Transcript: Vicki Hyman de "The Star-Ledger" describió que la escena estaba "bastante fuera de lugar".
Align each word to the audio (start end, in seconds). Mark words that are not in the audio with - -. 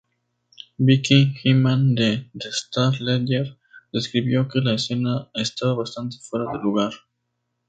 Vicki 0.85 1.25
Hyman 1.41 1.93
de 1.93 2.27
"The 2.33 2.49
Star-Ledger" 2.51 3.59
describió 3.93 4.47
que 4.47 4.59
la 4.61 4.73
escena 4.73 5.29
estaba 5.35 5.75
"bastante 5.75 6.17
fuera 6.17 6.51
de 6.51 6.57
lugar". 6.57 6.91